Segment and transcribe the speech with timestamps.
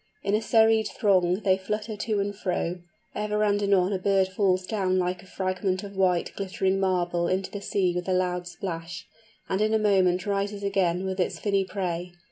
[0.23, 2.79] In a serried throng they flutter to and fro;
[3.13, 7.51] ever and anon a bird falls down like a fragment of white glittering marble into
[7.51, 9.05] the sea with a loud splash,
[9.47, 12.13] and in a moment rises again with its finny prey.